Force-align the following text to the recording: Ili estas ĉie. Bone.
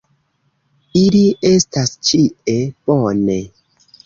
Ili 1.01 1.21
estas 1.49 1.93
ĉie. 2.09 2.57
Bone. 2.89 3.39